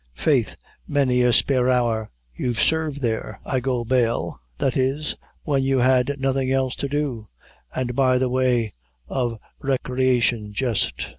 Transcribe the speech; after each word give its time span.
Faith, 0.15 0.55
many 0.87 1.21
a 1.21 1.31
spare 1.31 1.69
hour 1.69 2.09
you've 2.33 2.59
sarved 2.59 3.01
there, 3.01 3.39
I 3.45 3.59
go 3.59 3.85
bail, 3.85 4.41
that 4.57 4.75
is, 4.75 5.15
when, 5.43 5.61
you 5.63 5.77
had 5.77 6.15
nothing 6.17 6.51
else 6.51 6.75
to 6.77 6.89
do 6.89 7.25
an' 7.75 7.85
by 7.93 8.17
the 8.17 8.27
way 8.27 8.71
of 9.07 9.37
raycreation 9.61 10.53
jist." 10.53 11.09